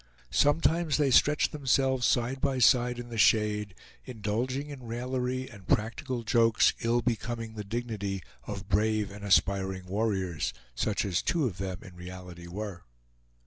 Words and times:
Sometimes 0.31 0.97
they 0.97 1.11
stretched 1.11 1.51
themselves 1.51 2.07
side 2.07 2.41
by 2.41 2.57
side 2.57 2.97
in 2.97 3.09
the 3.09 3.19
shade, 3.19 3.75
indulging 4.03 4.71
in 4.71 4.81
raillery 4.87 5.47
and 5.47 5.67
practical 5.67 6.23
jokes 6.23 6.73
ill 6.81 7.03
becoming 7.03 7.53
the 7.53 7.63
dignity 7.63 8.23
of 8.47 8.67
brave 8.67 9.11
and 9.11 9.23
aspiring 9.23 9.85
warriors, 9.85 10.53
such 10.73 11.05
as 11.05 11.21
two 11.21 11.45
of 11.45 11.59
them 11.59 11.83
in 11.83 11.95
reality 11.95 12.47
were. 12.47 12.81